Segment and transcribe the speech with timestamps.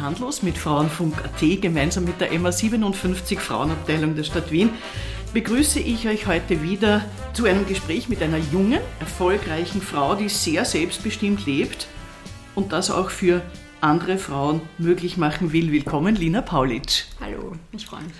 [0.00, 4.70] Heute handlos mit Frauenfunk.at gemeinsam mit der MA 57 Frauenabteilung der Stadt Wien
[5.34, 7.04] begrüße ich euch heute wieder
[7.34, 11.86] zu einem Gespräch mit einer jungen, erfolgreichen Frau, die sehr selbstbestimmt lebt
[12.54, 13.42] und das auch für
[13.82, 15.70] andere Frauen möglich machen will.
[15.70, 17.04] Willkommen, Lina Paulitsch.
[17.20, 18.14] Hallo, ich freue mich.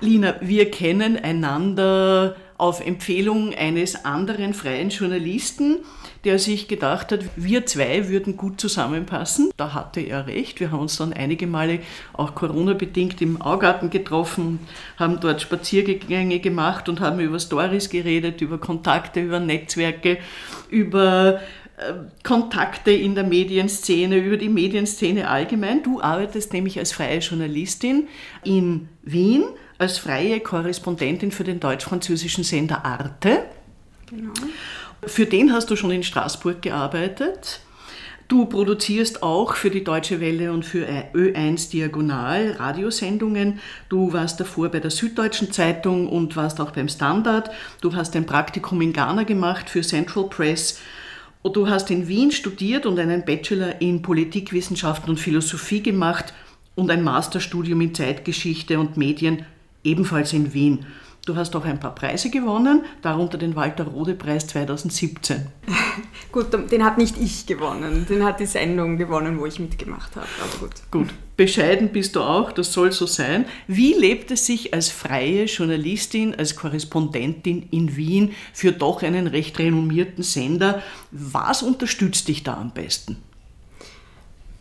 [0.00, 5.78] Lina, wir kennen einander auf Empfehlung eines anderen freien Journalisten,
[6.24, 9.50] der sich gedacht hat, wir zwei würden gut zusammenpassen.
[9.56, 10.60] Da hatte er recht.
[10.60, 11.80] Wir haben uns dann einige Male
[12.12, 14.60] auch Corona-bedingt im Augarten getroffen,
[14.98, 20.18] haben dort Spaziergänge gemacht und haben über Stories geredet, über Kontakte, über Netzwerke,
[20.68, 21.40] über
[21.76, 21.92] äh,
[22.22, 25.82] Kontakte in der Medienszene, über die Medienszene allgemein.
[25.82, 28.08] Du arbeitest nämlich als freie Journalistin
[28.44, 29.44] in Wien
[29.78, 33.44] als freie Korrespondentin für den deutsch-französischen Sender Arte.
[34.10, 34.32] Genau.
[35.06, 37.60] Für den hast du schon in Straßburg gearbeitet.
[38.26, 43.60] Du produzierst auch für die Deutsche Welle und für Ö1 Diagonal Radiosendungen.
[43.88, 47.50] Du warst davor bei der Süddeutschen Zeitung und warst auch beim Standard.
[47.80, 50.78] Du hast ein Praktikum in Ghana gemacht für Central Press.
[51.40, 56.34] Und du hast in Wien studiert und einen Bachelor in Politikwissenschaften und Philosophie gemacht
[56.74, 59.46] und ein Masterstudium in Zeitgeschichte und Medien
[59.84, 60.84] ebenfalls in Wien.
[61.28, 65.48] Du hast auch ein paar Preise gewonnen, darunter den Walter Rode Preis 2017.
[66.32, 70.26] gut, den hat nicht ich gewonnen, den hat die Sendung gewonnen, wo ich mitgemacht habe.
[70.40, 70.70] Aber gut.
[70.90, 73.44] Gut, bescheiden bist du auch, das soll so sein.
[73.66, 79.58] Wie lebt es sich als freie Journalistin, als Korrespondentin in Wien für doch einen recht
[79.58, 80.82] renommierten Sender?
[81.10, 83.18] Was unterstützt dich da am besten?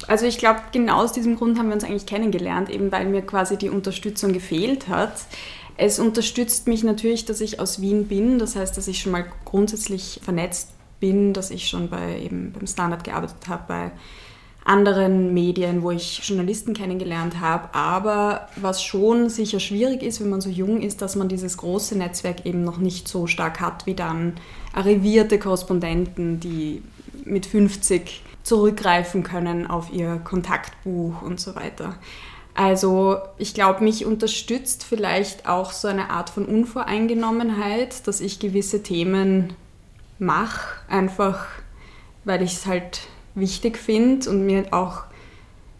[0.07, 3.21] Also ich glaube, genau aus diesem Grund haben wir uns eigentlich kennengelernt, eben weil mir
[3.21, 5.13] quasi die Unterstützung gefehlt hat.
[5.77, 9.25] Es unterstützt mich natürlich, dass ich aus Wien bin, das heißt, dass ich schon mal
[9.45, 10.69] grundsätzlich vernetzt
[10.99, 13.91] bin, dass ich schon bei, eben beim Standard gearbeitet habe, bei
[14.65, 17.73] anderen Medien, wo ich Journalisten kennengelernt habe.
[17.73, 21.97] Aber was schon sicher schwierig ist, wenn man so jung ist, dass man dieses große
[21.97, 24.33] Netzwerk eben noch nicht so stark hat wie dann
[24.73, 26.81] arrivierte Korrespondenten, die
[27.23, 31.95] mit 50 zurückgreifen können auf ihr Kontaktbuch und so weiter.
[32.57, 38.81] Also ich glaube, mich unterstützt vielleicht auch so eine Art von Unvoreingenommenheit, dass ich gewisse
[38.81, 39.53] Themen
[40.17, 41.45] mache, einfach
[42.25, 43.01] weil ich es halt
[43.35, 45.03] wichtig finde und mir auch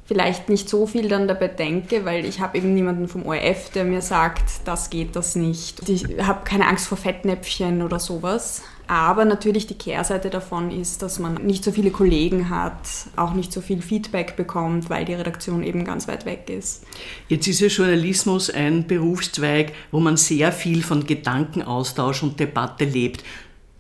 [0.08, 3.84] vielleicht nicht so viel dann dabei denke, weil ich habe eben niemanden vom ORF, der
[3.84, 5.88] mir sagt, das geht, das nicht.
[5.90, 8.64] Ich habe keine Angst vor Fettnäpfchen oder sowas.
[8.90, 13.52] Aber natürlich die Kehrseite davon ist, dass man nicht so viele Kollegen hat, auch nicht
[13.52, 16.86] so viel Feedback bekommt, weil die Redaktion eben ganz weit weg ist.
[17.28, 23.26] Jetzt ist ja Journalismus ein Berufszweig, wo man sehr viel von Gedankenaustausch und Debatte lebt.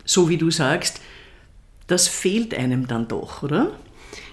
[0.03, 0.99] So wie du sagst,
[1.87, 3.71] das fehlt einem dann doch, oder?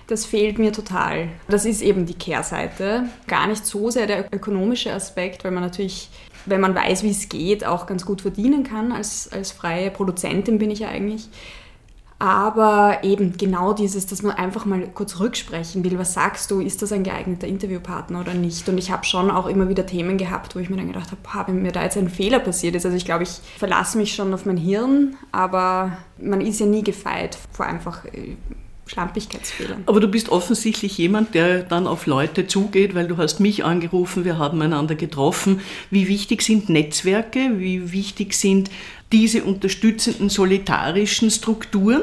[0.07, 1.29] Das fehlt mir total.
[1.49, 3.05] Das ist eben die Kehrseite.
[3.27, 6.11] Gar nicht so sehr der ökonomische Aspekt, weil man natürlich,
[6.45, 8.93] wenn man weiß, wie es geht, auch ganz gut verdienen kann.
[8.93, 11.29] Als, als freie Produzentin bin ich ja eigentlich.
[12.19, 15.99] Aber eben genau dieses, dass man einfach mal kurz rücksprechen will.
[15.99, 16.61] Was sagst du?
[16.61, 18.69] Ist das ein geeigneter Interviewpartner oder nicht?
[18.69, 21.53] Und ich habe schon auch immer wieder Themen gehabt, wo ich mir dann gedacht habe,
[21.53, 22.85] wenn mir da jetzt ein Fehler passiert ist.
[22.85, 26.85] Also ich glaube, ich verlasse mich schon auf mein Hirn, aber man ist ja nie
[26.85, 28.05] gefeit vor einfach
[28.87, 29.85] Schlampigkeitsfehlern.
[29.87, 34.25] Aber du bist offensichtlich jemand, der dann auf Leute zugeht, weil du hast mich angerufen,
[34.25, 35.61] wir haben einander getroffen.
[35.91, 37.59] Wie wichtig sind Netzwerke?
[37.59, 38.71] Wie wichtig sind
[39.13, 42.03] diese unterstützenden solidarischen Strukturen?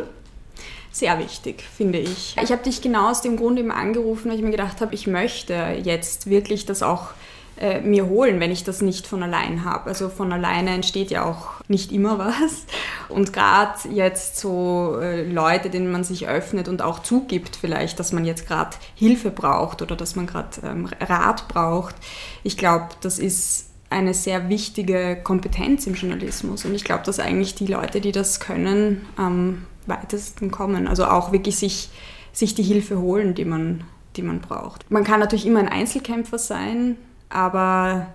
[0.91, 2.35] Sehr wichtig, finde ich.
[2.41, 5.07] Ich habe dich genau aus dem Grund eben angerufen, weil ich mir gedacht habe, ich
[5.07, 7.11] möchte jetzt wirklich das auch
[7.61, 9.89] äh, mir holen, wenn ich das nicht von allein habe.
[9.89, 12.65] Also von alleine entsteht ja auch nicht immer was.
[13.07, 18.13] Und gerade jetzt so äh, Leute, denen man sich öffnet und auch zugibt vielleicht, dass
[18.13, 21.93] man jetzt gerade Hilfe braucht oder dass man gerade ähm, Rat braucht.
[22.43, 26.65] Ich glaube, das ist eine sehr wichtige Kompetenz im Journalismus.
[26.65, 30.87] Und ich glaube, dass eigentlich die Leute, die das können, am weitesten kommen.
[30.87, 31.89] Also auch wirklich sich,
[32.33, 33.83] sich die Hilfe holen, die man,
[34.15, 34.89] die man braucht.
[34.89, 36.97] Man kann natürlich immer ein Einzelkämpfer sein,
[37.31, 38.13] aber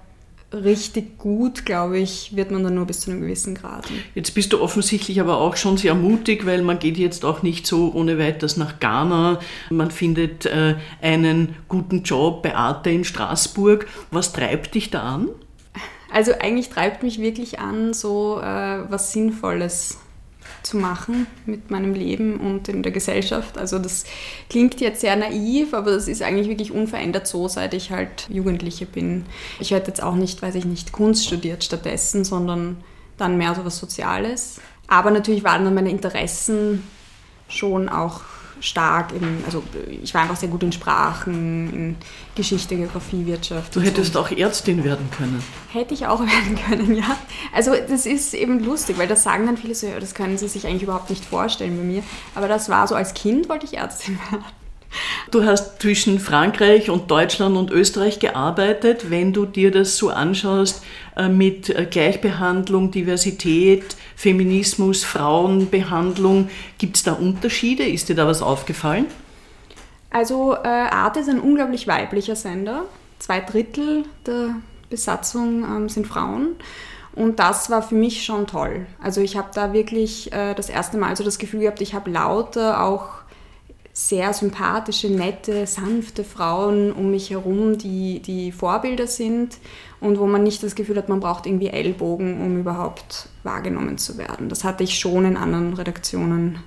[0.53, 3.87] richtig gut, glaube ich, wird man dann nur bis zu einem gewissen Grad.
[4.15, 7.67] Jetzt bist du offensichtlich aber auch schon sehr mutig, weil man geht jetzt auch nicht
[7.67, 9.41] so ohne weiteres nach Ghana.
[9.71, 13.87] Man findet äh, einen guten Job bei Arte in Straßburg.
[14.11, 15.29] Was treibt dich da an?
[16.13, 19.99] Also eigentlich treibt mich wirklich an, so äh, was Sinnvolles
[20.63, 23.59] zu machen mit meinem Leben und in der Gesellschaft.
[23.59, 24.05] Also das
[24.49, 28.87] klingt jetzt sehr naiv, aber das ist eigentlich wirklich unverändert so, seit ich halt Jugendliche
[28.87, 29.27] bin.
[29.61, 32.79] Ich hätte jetzt auch nicht, weiß ich nicht, Kunst studiert stattdessen, sondern
[33.17, 34.61] dann mehr so was Soziales.
[34.89, 36.83] Aber natürlich waren dann meine Interessen
[37.49, 38.21] schon auch
[38.61, 39.63] stark eben, also
[40.03, 41.97] ich war einfach sehr gut in Sprachen, in
[42.35, 43.75] Geschichte, Geografie, Wirtschaft.
[43.75, 44.21] Du hättest so.
[44.21, 45.43] auch Ärztin werden können.
[45.73, 47.17] Hätte ich auch werden können, ja.
[47.55, 50.49] Also das ist eben lustig, weil das sagen dann viele so, ja, das können sie
[50.49, 52.03] sich eigentlich überhaupt nicht vorstellen bei mir.
[52.35, 54.45] Aber das war so, als Kind wollte ich Ärztin werden.
[55.31, 59.11] Du hast zwischen Frankreich und Deutschland und Österreich gearbeitet.
[59.11, 60.83] Wenn du dir das so anschaust
[61.17, 66.49] äh, mit äh, Gleichbehandlung, Diversität, Feminismus, Frauenbehandlung,
[66.79, 67.85] gibt es da Unterschiede?
[67.85, 69.07] Ist dir da was aufgefallen?
[70.11, 72.87] Also äh, Arte ist ein unglaublich weiblicher Sender.
[73.19, 74.57] Zwei Drittel der
[74.89, 76.57] Besatzung ähm, sind Frauen.
[77.15, 78.87] Und das war für mich schon toll.
[79.03, 82.11] Also ich habe da wirklich äh, das erste Mal so das Gefühl gehabt, ich habe
[82.11, 83.09] lauter auch
[83.99, 89.57] sehr sympathische, nette, sanfte Frauen um mich herum, die, die Vorbilder sind
[90.01, 94.19] und wo man nicht das Gefühl hat, man braucht irgendwie Ellbogen, um überhaupt wahrgenommen zu
[94.19, 94.51] werden.
[94.51, 96.59] Das hatte ich schon in anderen Redaktionen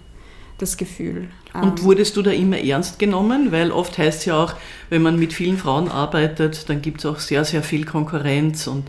[0.58, 1.30] das Gefühl.
[1.54, 3.52] Und ähm, wurdest du da immer ernst genommen?
[3.52, 4.56] Weil oft heißt es ja auch,
[4.90, 8.86] wenn man mit vielen Frauen arbeitet, dann gibt es auch sehr, sehr viel Konkurrenz und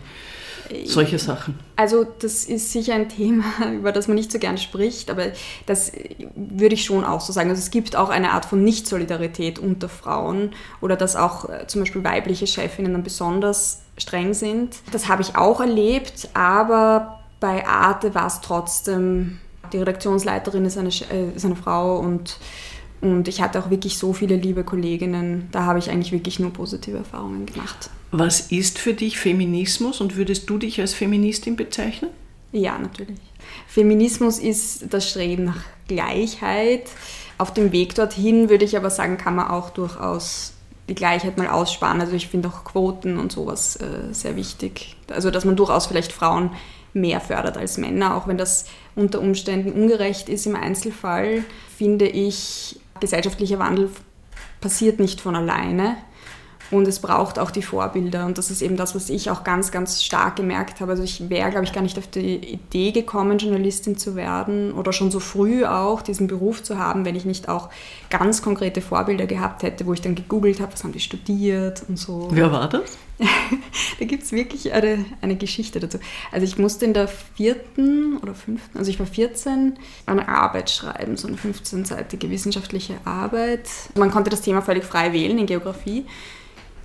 [0.85, 1.59] solche Sachen?
[1.75, 5.27] Also das ist sicher ein Thema, über das man nicht so gern spricht, aber
[5.65, 5.91] das
[6.35, 7.49] würde ich schon auch so sagen.
[7.49, 10.51] Also es gibt auch eine Art von Nicht-Solidarität unter Frauen
[10.81, 14.77] oder dass auch äh, zum Beispiel weibliche Chefinnen dann besonders streng sind.
[14.91, 19.39] Das habe ich auch erlebt, aber bei Arte war es trotzdem,
[19.73, 22.37] die Redaktionsleiterin ist eine, äh, ist eine Frau und
[23.01, 25.49] und ich hatte auch wirklich so viele liebe Kolleginnen.
[25.51, 27.89] Da habe ich eigentlich wirklich nur positive Erfahrungen gemacht.
[28.11, 32.09] Was ist für dich Feminismus und würdest du dich als Feministin bezeichnen?
[32.51, 33.19] Ja, natürlich.
[33.67, 36.89] Feminismus ist das Streben nach Gleichheit.
[37.37, 40.53] Auf dem Weg dorthin würde ich aber sagen, kann man auch durchaus
[40.89, 42.01] die Gleichheit mal aussparen.
[42.01, 44.97] Also ich finde auch Quoten und sowas äh, sehr wichtig.
[45.09, 46.51] Also dass man durchaus vielleicht Frauen
[46.93, 48.65] mehr fördert als Männer, auch wenn das
[48.95, 51.45] unter Umständen ungerecht ist im Einzelfall,
[51.77, 53.89] finde ich, gesellschaftlicher Wandel
[54.59, 55.95] passiert nicht von alleine.
[56.71, 58.25] Und es braucht auch die Vorbilder.
[58.25, 60.91] Und das ist eben das, was ich auch ganz, ganz stark gemerkt habe.
[60.91, 64.93] Also ich wäre, glaube ich, gar nicht auf die Idee gekommen, Journalistin zu werden oder
[64.93, 67.69] schon so früh auch diesen Beruf zu haben, wenn ich nicht auch
[68.09, 71.99] ganz konkrete Vorbilder gehabt hätte, wo ich dann gegoogelt habe, was haben die studiert und
[71.99, 72.29] so.
[72.31, 72.97] Wer war das?
[73.99, 75.99] da gibt es wirklich eine, eine Geschichte dazu.
[76.31, 81.17] Also ich musste in der vierten oder fünften, also ich war 14, eine Arbeit schreiben,
[81.17, 83.69] so eine 15-seitige wissenschaftliche Arbeit.
[83.95, 86.05] Man konnte das Thema völlig frei wählen in Geografie.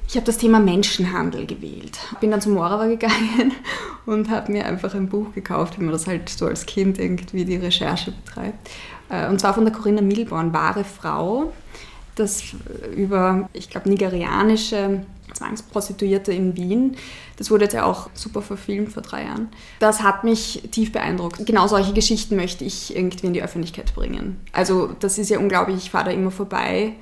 [0.08, 1.99] Ich habe das Thema Menschenhandel gewählt.
[2.20, 3.53] Bin dann zum Morava gegangen
[4.06, 7.44] und habe mir einfach ein Buch gekauft, wie man das halt so als Kind irgendwie
[7.44, 8.70] die Recherche betreibt.
[9.08, 11.53] Äh, und zwar von der Corinna Milborn, Wahre Frau,
[12.14, 12.44] das
[12.94, 15.03] über, ich glaube, nigerianische
[15.35, 16.97] Zwangsprostituierte in Wien.
[17.37, 19.49] Das wurde jetzt ja auch super verfilmt vor drei Jahren.
[19.81, 21.44] Das hat mich tief beeindruckt.
[21.44, 24.41] Genau solche Geschichten möchte ich irgendwie in die Öffentlichkeit bringen.
[24.53, 26.94] Also das ist ja unglaublich, ich fahre da immer vorbei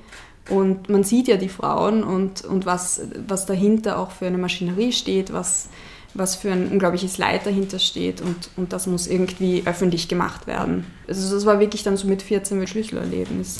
[0.51, 4.93] und man sieht ja die Frauen und, und was, was dahinter auch für eine Maschinerie
[4.93, 5.71] steht, was,
[6.13, 10.85] was für ein unglaubliches Leid dahinter steht und, und das muss irgendwie öffentlich gemacht werden.
[11.09, 13.59] Also das war wirklich dann so mit 14 mit Schlüsselerlebnis.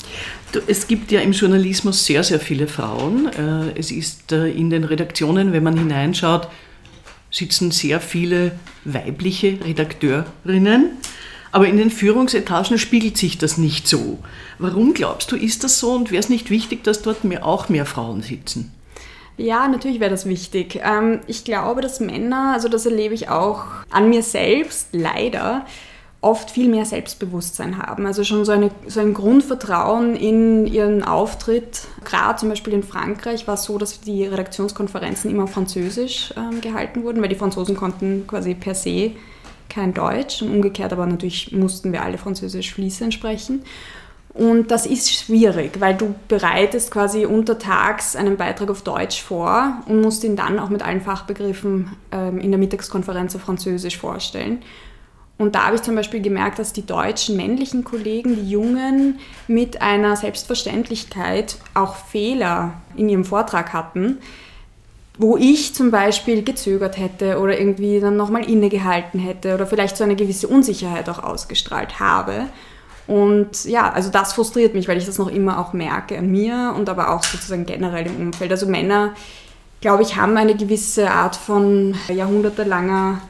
[0.67, 3.31] Es gibt ja im Journalismus sehr, sehr viele Frauen.
[3.33, 6.47] Äh, es ist äh, in den Redaktionen, wenn man hineinschaut,
[7.31, 8.53] sitzen sehr viele
[8.85, 10.91] weibliche Redakteurinnen.
[11.55, 14.19] Aber in den Führungsetagen spiegelt sich das nicht so.
[14.59, 17.69] Warum glaubst du, ist das so und wäre es nicht wichtig, dass dort mehr, auch
[17.69, 18.73] mehr Frauen sitzen?
[19.37, 20.81] Ja, natürlich wäre das wichtig.
[20.83, 25.65] Ähm, ich glaube, dass Männer, also das erlebe ich auch an mir selbst, leider,
[26.19, 28.05] oft viel mehr Selbstbewusstsein haben.
[28.05, 31.87] Also schon so, eine, so ein Grundvertrauen in ihren Auftritt.
[32.03, 37.03] Gerade zum Beispiel in Frankreich war es so, dass die Redaktionskonferenzen immer Französisch ähm, gehalten
[37.03, 39.13] wurden, weil die Franzosen konnten quasi per se
[39.69, 43.63] kein Deutsch und umgekehrt aber natürlich mussten wir alle Französisch fließend sprechen.
[44.35, 50.01] Und das ist schwierig, weil du bereitest quasi untertags einen Beitrag auf Deutsch vor und
[50.01, 54.61] musst ihn dann auch mit allen Fachbegriffen ähm, in der Mittagskonferenz auf Französisch vorstellen.
[55.37, 59.81] Und da habe ich zum Beispiel gemerkt, dass die deutschen männlichen Kollegen, die Jungen, mit
[59.81, 64.19] einer Selbstverständlichkeit auch Fehler in ihrem Vortrag hatten,
[65.17, 70.03] wo ich zum Beispiel gezögert hätte oder irgendwie dann nochmal innegehalten hätte oder vielleicht so
[70.03, 72.47] eine gewisse Unsicherheit auch ausgestrahlt habe.
[73.07, 76.73] Und ja, also das frustriert mich, weil ich das noch immer auch merke an mir
[76.75, 78.51] und aber auch sozusagen generell im Umfeld.
[78.51, 79.13] Also Männer,
[79.79, 83.21] glaube ich, haben eine gewisse Art von jahrhundertelanger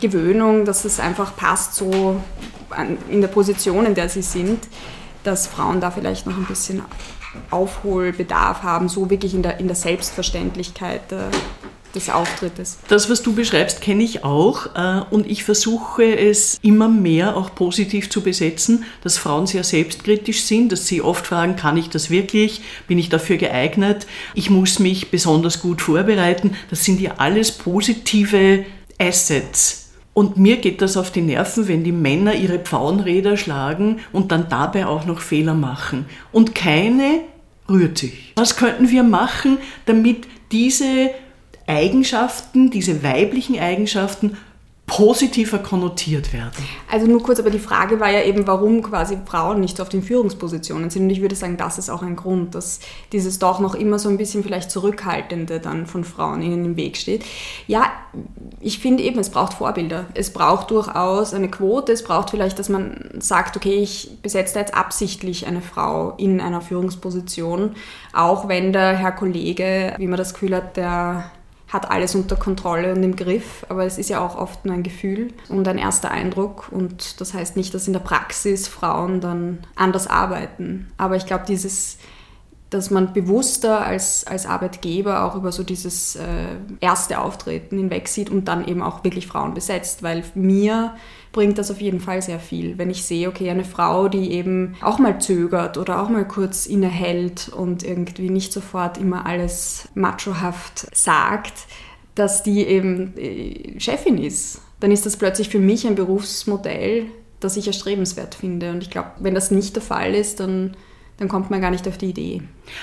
[0.00, 2.16] Gewöhnung, dass es einfach passt so
[3.08, 4.68] in der Position, in der sie sind,
[5.24, 6.82] dass Frauen da vielleicht noch ein bisschen
[7.50, 11.30] Aufholbedarf haben, so wirklich in der, in der Selbstverständlichkeit der,
[11.94, 12.78] des Auftrittes.
[12.88, 17.54] Das, was du beschreibst, kenne ich auch äh, und ich versuche es immer mehr auch
[17.54, 22.10] positiv zu besetzen, dass Frauen sehr selbstkritisch sind, dass sie oft fragen, kann ich das
[22.10, 26.56] wirklich, bin ich dafür geeignet, ich muss mich besonders gut vorbereiten.
[26.70, 28.64] Das sind ja alles positive
[28.98, 29.83] Assets.
[30.14, 34.48] Und mir geht das auf die Nerven, wenn die Männer ihre Pfauenräder schlagen und dann
[34.48, 36.06] dabei auch noch Fehler machen.
[36.30, 37.20] Und keine
[37.68, 38.32] rührt sich.
[38.36, 41.10] Was könnten wir machen, damit diese
[41.66, 44.36] Eigenschaften, diese weiblichen Eigenschaften
[44.86, 46.52] positiver konnotiert werden.
[46.90, 50.02] Also nur kurz, aber die Frage war ja eben, warum quasi Frauen nicht auf den
[50.02, 51.04] Führungspositionen sind.
[51.04, 54.10] Und ich würde sagen, das ist auch ein Grund, dass dieses doch noch immer so
[54.10, 57.24] ein bisschen vielleicht Zurückhaltende dann von Frauen ihnen im Weg steht.
[57.66, 57.92] Ja,
[58.60, 60.04] ich finde eben, es braucht Vorbilder.
[60.12, 61.92] Es braucht durchaus eine Quote.
[61.92, 66.60] Es braucht vielleicht, dass man sagt, okay, ich besetze jetzt absichtlich eine Frau in einer
[66.60, 67.74] Führungsposition,
[68.12, 71.30] auch wenn der Herr Kollege, wie man das Gefühl hat, der
[71.74, 74.84] hat alles unter Kontrolle und im Griff, aber es ist ja auch oft nur ein
[74.84, 79.58] Gefühl und ein erster Eindruck und das heißt nicht, dass in der Praxis Frauen dann
[79.74, 80.92] anders arbeiten.
[80.98, 81.98] Aber ich glaube, dieses,
[82.70, 86.46] dass man bewusster als, als Arbeitgeber auch über so dieses äh,
[86.78, 90.94] erste Auftreten hinweg sieht und dann eben auch wirklich Frauen besetzt, weil mir
[91.34, 92.78] bringt das auf jeden Fall sehr viel.
[92.78, 96.64] Wenn ich sehe, okay, eine Frau, die eben auch mal zögert oder auch mal kurz
[96.64, 101.66] innehält und irgendwie nicht sofort immer alles machohaft sagt,
[102.14, 107.06] dass die eben äh, Chefin ist, dann ist das plötzlich für mich ein Berufsmodell,
[107.40, 108.70] das ich erstrebenswert finde.
[108.70, 110.76] Und ich glaube, wenn das nicht der Fall ist, dann,
[111.18, 112.42] dann kommt man gar nicht auf die Idee.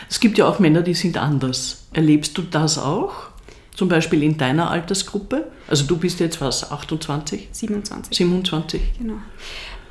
[0.10, 1.88] Es gibt ja auch Männer, die sind anders.
[1.94, 3.31] Erlebst du das auch?
[3.76, 5.48] Zum Beispiel in deiner Altersgruppe?
[5.68, 7.50] Also du bist jetzt was, 28?
[7.52, 8.18] 27.
[8.18, 8.82] 27.
[9.00, 9.16] Genau.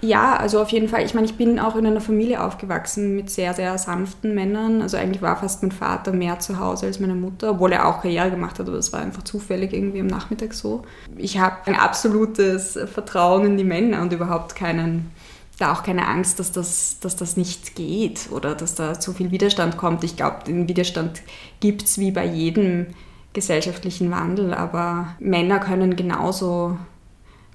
[0.02, 1.04] Ja, also auf jeden Fall.
[1.04, 4.80] Ich meine, ich bin auch in einer Familie aufgewachsen mit sehr, sehr sanften Männern.
[4.80, 8.00] Also eigentlich war fast mein Vater mehr zu Hause als meine Mutter, obwohl er auch
[8.00, 10.84] Karriere gemacht hat, aber das war einfach zufällig irgendwie am Nachmittag so.
[11.18, 15.10] Ich habe ein absolutes Vertrauen in die Männer und überhaupt keinen,
[15.58, 19.30] da auch keine Angst, dass das, dass das nicht geht oder dass da zu viel
[19.30, 20.02] Widerstand kommt.
[20.02, 21.20] Ich glaube, den Widerstand
[21.60, 22.86] gibt es wie bei jedem
[23.32, 26.76] gesellschaftlichen Wandel, aber Männer können genauso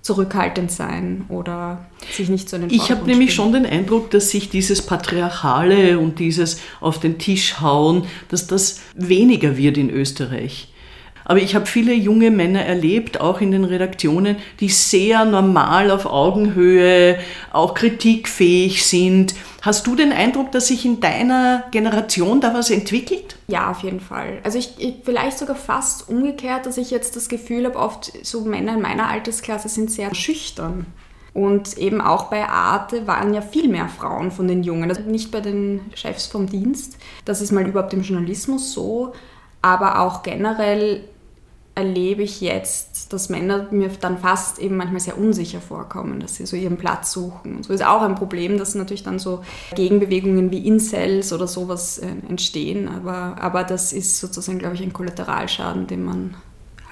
[0.02, 4.30] zurückhaltend sein oder sich nicht so in den Ich habe nämlich schon den Eindruck, dass
[4.30, 10.72] sich dieses Patriarchale und dieses auf den Tisch hauen, dass das weniger wird in Österreich.
[11.26, 16.06] Aber ich habe viele junge Männer erlebt, auch in den Redaktionen, die sehr normal auf
[16.06, 17.18] Augenhöhe,
[17.52, 19.36] auch kritikfähig sind.
[19.64, 23.38] Hast du den Eindruck, dass sich in deiner Generation da was entwickelt?
[23.48, 24.38] Ja, auf jeden Fall.
[24.44, 28.42] Also ich, ich vielleicht sogar fast umgekehrt, dass ich jetzt das Gefühl habe, oft so
[28.42, 30.86] Männer in meiner Altersklasse sind sehr schüchtern.
[31.34, 34.90] Und eben auch bei Arte waren ja viel mehr Frauen von den Jungen.
[34.90, 36.98] Also nicht bei den Chefs vom Dienst.
[37.26, 39.14] Das ist mal überhaupt im Journalismus so.
[39.62, 41.02] Aber auch generell
[41.76, 46.46] erlebe ich jetzt, dass Männer mir dann fast eben manchmal sehr unsicher vorkommen, dass sie
[46.46, 47.58] so ihren Platz suchen.
[47.58, 49.44] Und so ist auch ein Problem, dass natürlich dann so
[49.76, 52.88] Gegenbewegungen wie Incels oder sowas äh, entstehen.
[52.88, 56.36] Aber, aber das ist sozusagen, glaube ich, ein Kollateralschaden, den man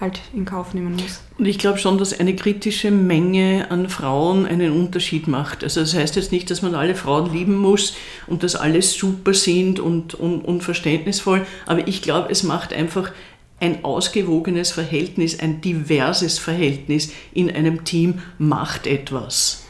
[0.02, 1.22] halt in Kauf nehmen muss.
[1.38, 5.64] Und ich glaube schon, dass eine kritische Menge an Frauen einen Unterschied macht.
[5.64, 7.96] Also das heißt jetzt nicht, dass man alle Frauen lieben muss
[8.28, 13.12] und dass alle super sind und, und, und verständnisvoll, aber ich glaube, es macht einfach
[13.60, 19.64] ein ausgewogenes Verhältnis, ein diverses Verhältnis in einem Team macht etwas.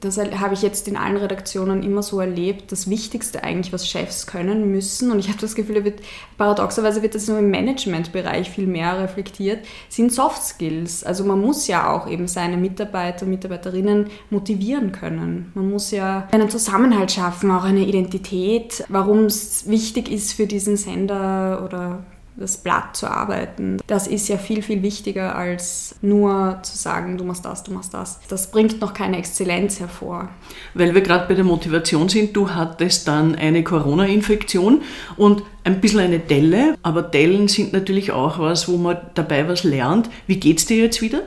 [0.00, 2.72] Das habe ich jetzt in allen Redaktionen immer so erlebt.
[2.72, 6.00] Das Wichtigste eigentlich, was Chefs können müssen, und ich habe das Gefühl, wird,
[6.38, 9.58] paradoxerweise wird das nur im Managementbereich viel mehr reflektiert,
[9.90, 11.04] sind Soft Skills.
[11.04, 15.52] Also man muss ja auch eben seine Mitarbeiter und Mitarbeiterinnen motivieren können.
[15.54, 20.78] Man muss ja einen Zusammenhalt schaffen, auch eine Identität, warum es wichtig ist für diesen
[20.78, 22.04] Sender oder
[22.36, 23.78] das Blatt zu arbeiten.
[23.86, 27.92] Das ist ja viel, viel wichtiger als nur zu sagen, du machst das, du machst
[27.94, 28.20] das.
[28.28, 30.28] Das bringt noch keine Exzellenz hervor.
[30.74, 34.82] Weil wir gerade bei der Motivation sind, du hattest dann eine Corona-Infektion
[35.16, 39.64] und ein bisschen eine Delle, aber Dellen sind natürlich auch was, wo man dabei was
[39.64, 40.08] lernt.
[40.26, 41.22] Wie geht's dir jetzt wieder?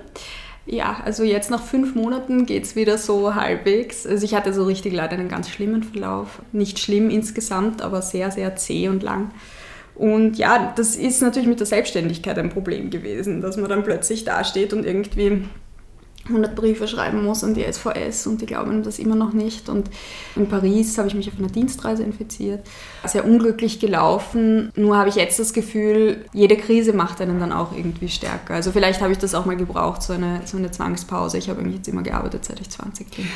[0.65, 4.07] Ja, also jetzt nach fünf Monaten geht es wieder so halbwegs.
[4.07, 6.41] Also ich hatte so richtig leider einen ganz schlimmen Verlauf.
[6.53, 9.31] Nicht schlimm insgesamt, aber sehr, sehr zäh und lang.
[9.95, 14.23] Und ja, das ist natürlich mit der Selbstständigkeit ein Problem gewesen, dass man dann plötzlich
[14.23, 15.43] dasteht und irgendwie
[16.25, 19.67] 100 Briefe schreiben muss an die SVS und die glauben das immer noch nicht.
[19.67, 19.89] Und
[20.35, 22.65] in Paris habe ich mich auf einer Dienstreise infiziert.
[23.05, 24.71] Sehr unglücklich gelaufen.
[24.75, 28.53] Nur habe ich jetzt das Gefühl, jede Krise macht einen dann auch irgendwie stärker.
[28.53, 31.37] Also vielleicht habe ich das auch mal gebraucht, so eine, so eine Zwangspause.
[31.37, 33.27] Ich habe eigentlich jetzt immer gearbeitet, seit ich 20 bin.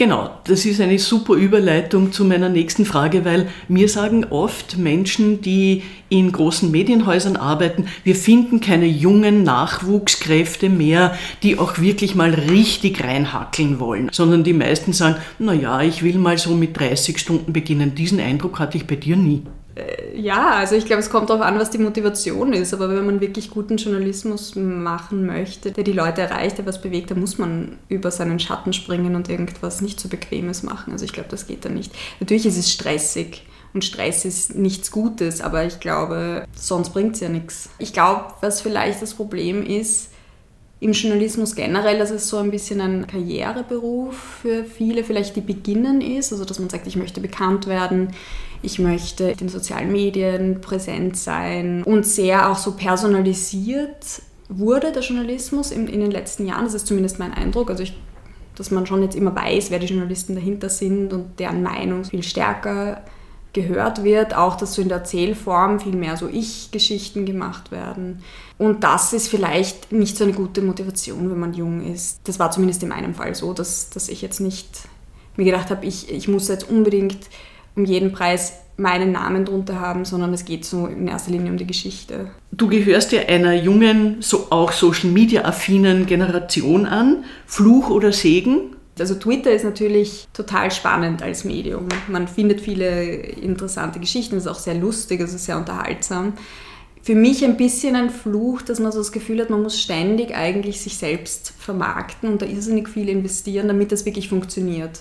[0.00, 5.42] Genau, das ist eine super Überleitung zu meiner nächsten Frage, weil mir sagen oft Menschen,
[5.42, 12.30] die in großen Medienhäusern arbeiten, wir finden keine jungen Nachwuchskräfte mehr, die auch wirklich mal
[12.32, 17.18] richtig reinhackeln wollen, sondern die meisten sagen, na ja, ich will mal so mit 30
[17.18, 17.94] Stunden beginnen.
[17.94, 19.42] Diesen Eindruck hatte ich bei dir nie.
[19.74, 22.74] Äh, ja, also ich glaube, es kommt darauf an, was die Motivation ist.
[22.74, 27.10] Aber wenn man wirklich guten Journalismus machen möchte, der die Leute erreicht, der was bewegt,
[27.10, 30.92] dann muss man über seinen Schatten springen und irgendwas nicht so Bequemes machen.
[30.92, 31.92] Also ich glaube, das geht dann nicht.
[32.20, 33.46] Natürlich ist es stressig.
[33.72, 37.68] Und Stress ist nichts Gutes, aber ich glaube, sonst bringt es ja nichts.
[37.78, 40.10] Ich glaube, was vielleicht das Problem ist,
[40.80, 46.00] im Journalismus generell, dass es so ein bisschen ein Karriereberuf für viele vielleicht, die beginnen
[46.00, 46.32] ist.
[46.32, 48.14] Also dass man sagt, ich möchte bekannt werden,
[48.62, 55.02] ich möchte in den sozialen Medien präsent sein und sehr auch so personalisiert wurde der
[55.02, 56.64] Journalismus in, in den letzten Jahren.
[56.64, 57.70] Das ist zumindest mein Eindruck.
[57.70, 57.96] Also ich,
[58.56, 62.22] dass man schon jetzt immer weiß, wer die Journalisten dahinter sind und deren Meinung viel
[62.22, 63.02] stärker
[63.52, 68.22] gehört wird, auch dass so in der Erzählform viel mehr so Ich-Geschichten gemacht werden.
[68.58, 72.20] Und das ist vielleicht nicht so eine gute Motivation, wenn man jung ist.
[72.24, 74.68] Das war zumindest in meinem Fall so, dass, dass ich jetzt nicht
[75.36, 77.18] mir gedacht habe, ich, ich muss jetzt unbedingt
[77.76, 81.58] um jeden Preis meinen Namen drunter haben, sondern es geht so in erster Linie um
[81.58, 82.30] die Geschichte.
[82.50, 87.24] Du gehörst ja einer jungen, so auch Social Media affinen Generation an.
[87.46, 88.76] Fluch oder Segen?
[88.98, 91.88] Also Twitter ist natürlich total spannend als Medium.
[92.08, 96.34] Man findet viele interessante Geschichten, es ist auch sehr lustig, es ist sehr unterhaltsam.
[97.02, 100.34] Für mich ein bisschen ein Fluch, dass man so das Gefühl hat, man muss ständig
[100.34, 105.00] eigentlich sich selbst vermarkten und da irrsinnig viel investieren, damit das wirklich funktioniert.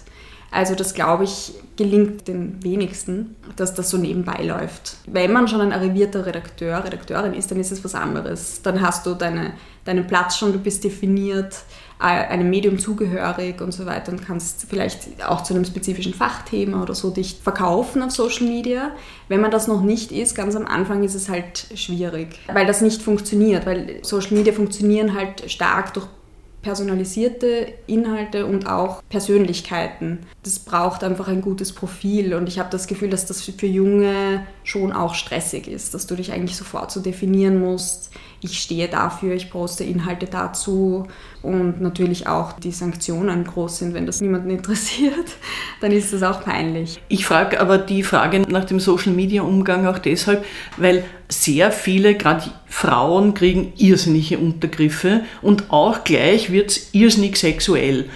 [0.51, 4.98] Also das, glaube ich, gelingt den wenigsten, dass das so nebenbei läuft.
[5.06, 8.62] Wenn man schon ein arrivierter Redakteur, Redakteurin ist, dann ist es was anderes.
[8.63, 9.53] Dann hast du deine,
[9.86, 11.63] deinen Platz schon, du bist definiert,
[12.00, 16.96] einem Medium zugehörig und so weiter und kannst vielleicht auch zu einem spezifischen Fachthema oder
[16.96, 18.91] so dich verkaufen auf Social Media.
[19.27, 22.79] Wenn man das noch nicht ist, ganz am Anfang ist es halt schwierig, weil das
[22.79, 26.08] nicht funktioniert, weil Social Media funktionieren halt stark durch
[26.62, 30.19] personalisierte Inhalte und auch Persönlichkeiten.
[30.43, 34.45] Das braucht einfach ein gutes Profil und ich habe das Gefühl, dass das für Junge
[34.63, 38.12] schon auch stressig ist, dass du dich eigentlich sofort so definieren musst.
[38.41, 41.08] Ich stehe dafür, ich poste Inhalte dazu
[41.41, 45.13] und natürlich auch die Sanktionen groß sind, wenn das niemanden interessiert,
[45.82, 47.02] dann ist das auch peinlich.
[47.10, 50.45] Ich frage aber die Frage nach dem Social-Media-Umgang auch deshalb,
[50.78, 58.10] weil sehr viele, gerade Frauen, kriegen irrsinnige Untergriffe und auch gleich wird es irrsinnig sexuell.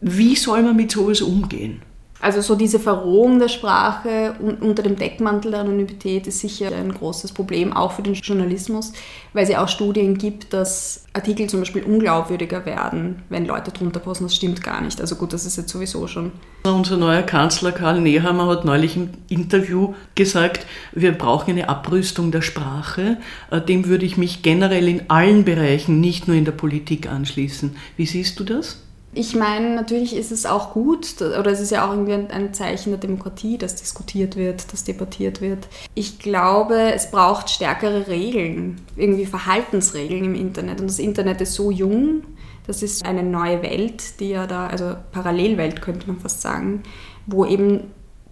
[0.00, 1.82] Wie soll man mit sowas umgehen?
[2.20, 7.32] Also so diese Verrohung der Sprache unter dem Deckmantel der Anonymität ist sicher ein großes
[7.32, 8.92] Problem, auch für den Journalismus,
[9.34, 14.00] weil es ja auch Studien gibt, dass Artikel zum Beispiel unglaubwürdiger werden, wenn Leute drunter
[14.00, 14.24] posten.
[14.24, 15.00] Das stimmt gar nicht.
[15.00, 16.32] Also gut, das ist jetzt sowieso schon.
[16.64, 22.42] Unser neuer Kanzler Karl Nehammer hat neulich im Interview gesagt, wir brauchen eine Abrüstung der
[22.42, 23.18] Sprache.
[23.50, 27.76] Äh, dem würde ich mich generell in allen Bereichen, nicht nur in der Politik anschließen.
[27.96, 28.85] Wie siehst du das?
[29.18, 32.90] Ich meine, natürlich ist es auch gut, oder es ist ja auch irgendwie ein Zeichen
[32.90, 35.68] der Demokratie, dass diskutiert wird, dass debattiert wird.
[35.94, 40.82] Ich glaube, es braucht stärkere Regeln, irgendwie Verhaltensregeln im Internet.
[40.82, 42.24] Und das Internet ist so jung,
[42.66, 46.82] das ist eine neue Welt, die ja da, also Parallelwelt könnte man fast sagen,
[47.24, 47.84] wo eben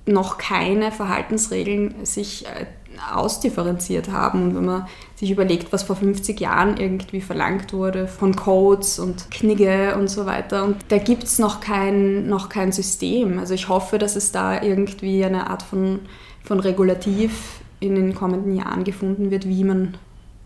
[0.05, 2.67] noch keine Verhaltensregeln sich äh,
[3.13, 4.43] ausdifferenziert haben.
[4.43, 9.31] Und wenn man sich überlegt, was vor 50 Jahren irgendwie verlangt wurde von Codes und
[9.31, 13.39] Knigge und so weiter, und da gibt es noch kein, noch kein System.
[13.39, 16.01] Also ich hoffe, dass es da irgendwie eine Art von,
[16.43, 19.97] von Regulativ in den kommenden Jahren gefunden wird, wie man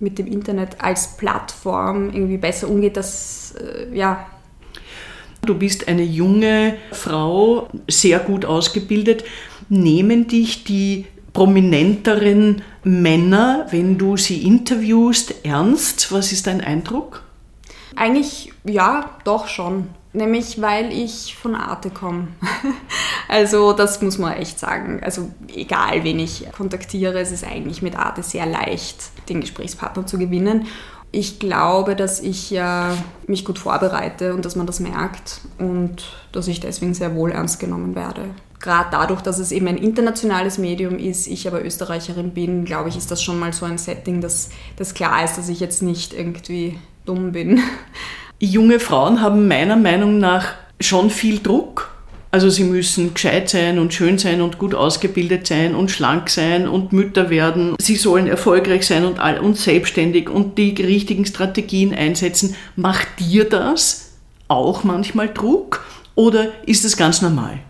[0.01, 4.27] mit dem Internet als Plattform irgendwie besser umgeht, dass, äh, ja,
[5.43, 9.25] Du bist eine junge Frau, sehr gut ausgebildet.
[9.69, 11.07] Nehmen dich die
[11.39, 16.11] prominenteren Männer, wenn du sie interviewst, ernst?
[16.11, 17.23] Was ist dein Eindruck?
[17.95, 19.87] Eigentlich ja, doch schon.
[20.13, 22.27] Nämlich weil ich von Arte komme.
[23.29, 24.99] also das muss man echt sagen.
[25.05, 28.97] Also egal, wen ich kontaktiere, es ist eigentlich mit Arte sehr leicht,
[29.29, 30.67] den Gesprächspartner zu gewinnen.
[31.13, 32.97] Ich glaube, dass ich ja
[33.29, 37.61] mich gut vorbereite und dass man das merkt und dass ich deswegen sehr wohl ernst
[37.61, 38.25] genommen werde
[38.61, 42.97] gerade dadurch, dass es eben ein internationales Medium ist, ich aber Österreicherin bin, glaube ich,
[42.97, 46.13] ist das schon mal so ein Setting, dass das klar ist, dass ich jetzt nicht
[46.13, 47.61] irgendwie dumm bin.
[48.41, 51.91] Junge Frauen haben meiner Meinung nach schon viel Druck.
[52.31, 56.69] Also sie müssen gescheit sein und schön sein und gut ausgebildet sein und schlank sein
[56.69, 57.75] und Mütter werden.
[57.81, 62.55] Sie sollen erfolgreich sein und, all, und selbstständig und die richtigen Strategien einsetzen.
[62.77, 64.13] Macht dir das
[64.47, 65.85] auch manchmal Druck?
[66.15, 67.61] Oder ist es ganz normal?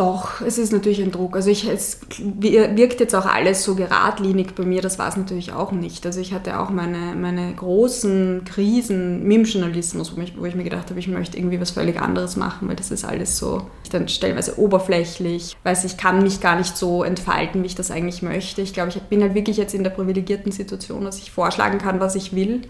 [0.00, 1.36] Doch, es ist natürlich ein Druck.
[1.36, 5.52] Also ich, es wirkt jetzt auch alles so geradlinig bei mir, das war es natürlich
[5.52, 6.06] auch nicht.
[6.06, 10.54] Also ich hatte auch meine, meine großen Krisen mit dem Journalismus, wo, mich, wo ich
[10.54, 13.66] mir gedacht habe, ich möchte irgendwie was völlig anderes machen, weil das ist alles so
[13.90, 15.58] dann stellenweise oberflächlich.
[15.64, 18.62] Weiß ich kann mich gar nicht so entfalten, wie ich das eigentlich möchte.
[18.62, 22.00] Ich glaube, ich bin halt wirklich jetzt in der privilegierten Situation, dass ich vorschlagen kann,
[22.00, 22.62] was ich will.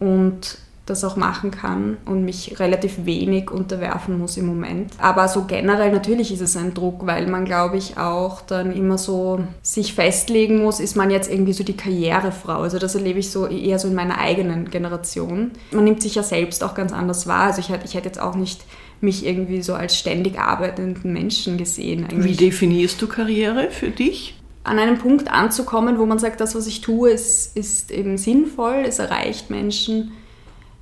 [0.00, 4.92] Und das auch machen kann und mich relativ wenig unterwerfen muss im Moment.
[4.98, 8.96] Aber so generell natürlich ist es ein Druck, weil man, glaube ich, auch dann immer
[8.96, 12.60] so sich festlegen muss, ist man jetzt irgendwie so die Karrierefrau.
[12.60, 15.50] Also das erlebe ich so eher so in meiner eigenen Generation.
[15.72, 17.48] Man nimmt sich ja selbst auch ganz anders wahr.
[17.48, 18.62] Also ich hätte, ich hätte jetzt auch nicht
[19.00, 22.04] mich irgendwie so als ständig arbeitenden Menschen gesehen.
[22.04, 22.38] Eigentlich.
[22.38, 24.34] Wie definierst du Karriere für dich?
[24.62, 28.82] an einem Punkt anzukommen, wo man sagt, das, was ich tue, ist, ist eben sinnvoll,
[28.84, 30.10] es erreicht Menschen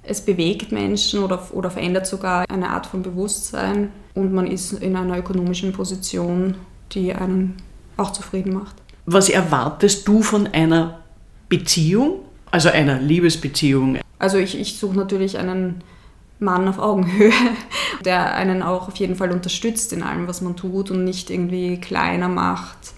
[0.07, 4.97] es bewegt Menschen oder, oder verändert sogar eine Art von Bewusstsein und man ist in
[4.97, 6.57] einer ökonomischen Position,
[6.93, 7.57] die einen
[7.97, 8.77] auch zufrieden macht.
[9.07, 11.01] Was erwartest du von einer
[11.49, 13.99] Beziehung, also einer Liebesbeziehung?
[14.19, 15.83] Also ich, ich suche natürlich einen
[16.39, 17.33] Mann auf Augenhöhe,
[18.05, 21.79] der einen auch auf jeden Fall unterstützt in allem, was man tut und nicht irgendwie
[21.79, 22.95] kleiner macht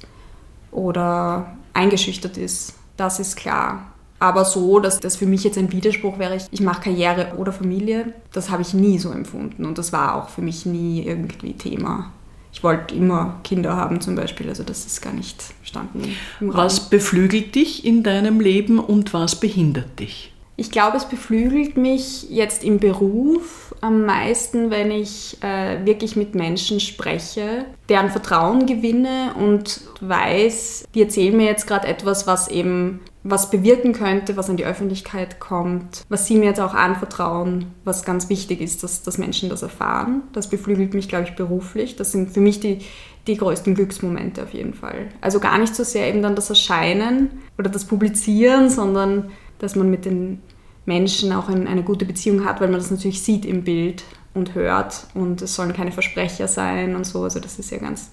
[0.70, 2.74] oder eingeschüchtert ist.
[2.96, 6.82] Das ist klar aber so, dass das für mich jetzt ein Widerspruch wäre, ich, mache
[6.82, 10.66] Karriere oder Familie, das habe ich nie so empfunden und das war auch für mich
[10.66, 12.12] nie irgendwie Thema.
[12.52, 16.16] Ich wollte immer Kinder haben zum Beispiel, also das ist gar nicht standen.
[16.40, 20.32] Was beflügelt dich in deinem Leben und was behindert dich?
[20.58, 26.34] Ich glaube, es beflügelt mich jetzt im Beruf am meisten, wenn ich äh, wirklich mit
[26.34, 33.00] Menschen spreche, deren Vertrauen gewinne und weiß, die erzählen mir jetzt gerade etwas, was eben
[33.30, 38.04] was bewirken könnte, was an die Öffentlichkeit kommt, was sie mir jetzt auch anvertrauen, was
[38.04, 40.22] ganz wichtig ist, dass, dass Menschen das erfahren.
[40.32, 41.96] Das beflügelt mich, glaube ich, beruflich.
[41.96, 42.78] Das sind für mich die,
[43.26, 45.08] die größten Glücksmomente auf jeden Fall.
[45.20, 49.90] Also gar nicht so sehr eben dann das Erscheinen oder das Publizieren, sondern dass man
[49.90, 50.40] mit den
[50.84, 54.54] Menschen auch ein, eine gute Beziehung hat, weil man das natürlich sieht im Bild und
[54.54, 57.24] hört und es sollen keine Versprecher sein und so.
[57.24, 58.12] Also das ist ja ganz.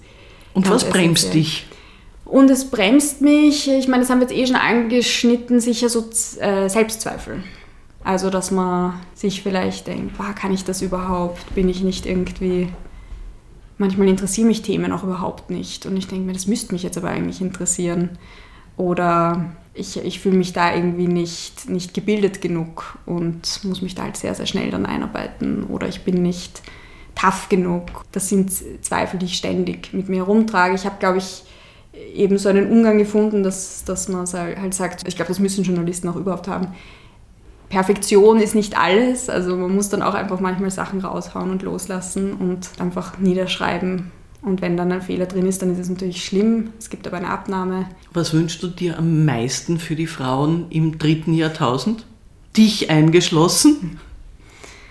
[0.54, 1.68] Und ganz was bremst dich?
[2.26, 6.10] Und es bremst mich, ich meine, das haben wir jetzt eh schon angeschnitten, sicher so
[6.40, 7.44] äh, Selbstzweifel.
[8.04, 11.54] Also, dass man sich vielleicht denkt, boah, kann ich das überhaupt?
[11.56, 12.70] Bin ich nicht irgendwie.
[13.78, 15.86] Manchmal interessieren mich Themen auch überhaupt nicht.
[15.86, 18.18] Und ich denke mir, das müsste mich jetzt aber eigentlich interessieren.
[18.78, 24.04] Oder ich, ich fühle mich da irgendwie nicht, nicht gebildet genug und muss mich da
[24.04, 25.64] halt sehr, sehr schnell dann einarbeiten.
[25.66, 26.62] Oder ich bin nicht
[27.16, 28.06] tough genug.
[28.12, 28.52] Das sind
[28.84, 30.76] Zweifel, die ich ständig mit mir herumtrage.
[30.76, 31.44] Ich habe, glaube ich,
[32.14, 36.08] eben so einen Umgang gefunden, dass, dass man halt sagt, ich glaube, das müssen Journalisten
[36.10, 36.68] auch überhaupt haben.
[37.70, 42.34] Perfektion ist nicht alles, also man muss dann auch einfach manchmal Sachen raushauen und loslassen
[42.34, 44.12] und einfach niederschreiben.
[44.44, 46.72] Und wenn dann ein Fehler drin ist, dann ist es natürlich schlimm.
[46.78, 47.88] Es gibt aber eine Abnahme.
[48.14, 52.06] Was wünschst du dir am meisten für die Frauen im dritten Jahrtausend?
[52.56, 54.00] Dich eingeschlossen?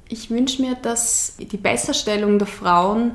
[0.08, 3.12] Ich wünsche mir, dass die Besserstellung der Frauen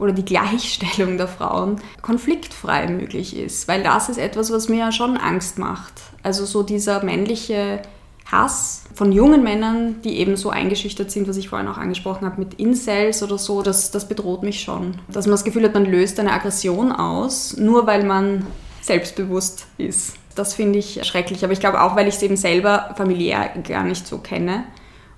[0.00, 3.68] oder die Gleichstellung der Frauen konfliktfrei möglich ist.
[3.68, 5.92] Weil das ist etwas, was mir ja schon Angst macht.
[6.22, 7.82] Also so dieser männliche
[8.30, 12.40] Hass von jungen Männern, die eben so eingeschüchtert sind, was ich vorhin auch angesprochen habe,
[12.40, 14.94] mit Incels oder so, das, das bedroht mich schon.
[15.08, 18.46] Dass man das Gefühl hat, man löst eine Aggression aus, nur weil man
[18.80, 20.14] selbstbewusst ist.
[20.34, 21.44] Das finde ich schrecklich.
[21.44, 24.64] Aber ich glaube auch, weil ich es eben selber familiär gar nicht so kenne.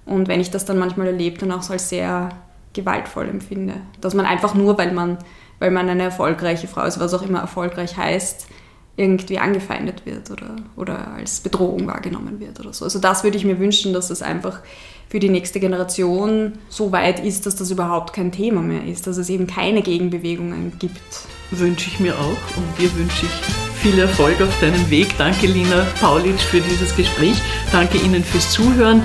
[0.04, 2.30] Und wenn ich das dann manchmal erlebe, dann auch so als sehr
[2.72, 3.74] gewaltvoll empfinde.
[4.00, 5.18] Dass man einfach nur, weil man,
[5.58, 8.46] weil man eine erfolgreiche Frau ist, was auch immer erfolgreich heißt,
[8.96, 12.84] irgendwie angefeindet wird oder, oder als Bedrohung wahrgenommen wird oder so.
[12.84, 14.60] Also das würde ich mir wünschen, dass es einfach
[15.08, 19.16] für die nächste Generation so weit ist, dass das überhaupt kein Thema mehr ist, dass
[19.16, 21.00] es eben keine Gegenbewegungen gibt.
[21.50, 25.08] Wünsche ich mir auch und dir wünsche ich viel Erfolg auf deinem Weg.
[25.18, 27.36] Danke Lina Paulitsch für dieses Gespräch.
[27.72, 29.02] Danke Ihnen fürs Zuhören.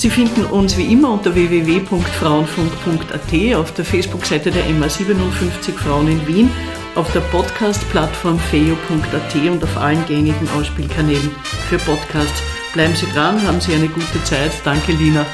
[0.00, 6.26] Sie finden uns wie immer unter www.frauenfunk.at auf der Facebook-Seite der MA 57 Frauen in
[6.26, 6.50] Wien,
[6.94, 11.30] auf der Podcast-Plattform feo.at und auf allen gängigen Ausspielkanälen
[11.68, 12.42] für Podcasts.
[12.72, 14.52] Bleiben Sie dran, haben Sie eine gute Zeit.
[14.64, 15.26] Danke Lina.